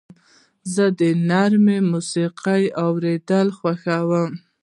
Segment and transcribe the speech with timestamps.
[0.73, 4.31] زه د نرمې موسیقۍ اورېدل خوښوم.